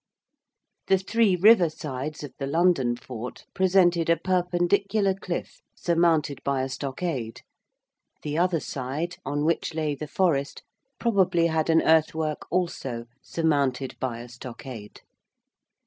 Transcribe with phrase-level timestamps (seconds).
[0.87, 6.69] The three river sides of the London fort presented a perpendicular cliff surmounted by a
[6.69, 7.43] stockade,
[8.23, 10.63] the other side, on which lay the forest,
[10.99, 15.01] probably had an earthwork also surmounted by a stockade.